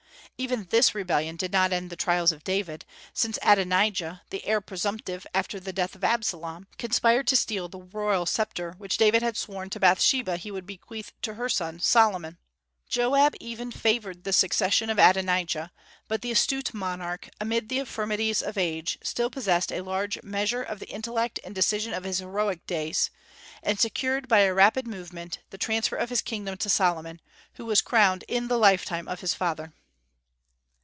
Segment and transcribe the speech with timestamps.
[0.37, 5.27] Even this rebellion did not end the trials of David, since Adonijah, the heir presumptive
[5.35, 9.69] after the death of Absalom, conspired to steal the royal sceptre, which David had sworn
[9.69, 12.39] to Bathsheba he would bequeath to her son Solomon.
[12.89, 15.71] Joab even favored the succession of Adonijah;
[16.07, 20.79] but the astute monarch, amid the infirmities of age, still possessed a large measure of
[20.79, 23.11] the intellect and decision of his heroic days,
[23.61, 27.21] and secured, by a rapid movement, the transfer of his kingdom to Solomon,
[27.53, 29.75] who was crowned in the lifetime of his father.